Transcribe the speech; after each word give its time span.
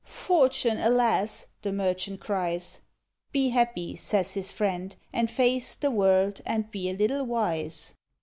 "Fortune, 0.03 0.79
alas!" 0.79 1.45
the 1.61 1.71
merchant 1.71 2.21
cries. 2.21 2.79
"Be 3.31 3.49
happy," 3.49 3.95
says 3.95 4.33
his 4.33 4.51
Friend, 4.51 4.95
"and 5.13 5.29
face 5.29 5.75
The 5.75 5.91
world, 5.91 6.41
and 6.43 6.71
be 6.71 6.89
a 6.89 6.93
little 6.97 7.23
wise." 7.23 7.93